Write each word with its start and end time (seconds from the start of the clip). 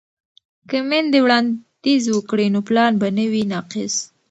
که 0.69 0.77
میندې 0.89 1.19
وړاندیز 1.23 2.03
وکړي 2.09 2.47
نو 2.53 2.59
پلان 2.67 2.91
به 3.01 3.07
نه 3.17 3.25
وي 3.31 3.43
ناقص. 3.53 3.93